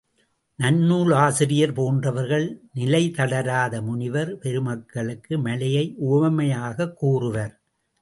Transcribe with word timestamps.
நன்னூல் 0.59 1.13
ஆசிரியர் 1.13 1.73
போன்றவர்கள் 1.73 2.61
நிலைதளராத 2.75 3.81
முனிவர் 3.81 4.37
பெருமக்களுக்கு 4.37 5.37
மலையை 5.37 5.95
உவமையாகக் 5.97 6.93
கூறுவர். 6.93 7.61